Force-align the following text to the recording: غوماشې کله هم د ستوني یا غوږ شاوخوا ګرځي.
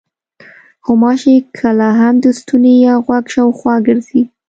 غوماشې 0.85 1.35
کله 1.57 1.87
هم 1.99 2.15
د 2.23 2.25
ستوني 2.39 2.73
یا 2.85 2.93
غوږ 3.05 3.25
شاوخوا 3.33 3.75
ګرځي. 3.87 4.21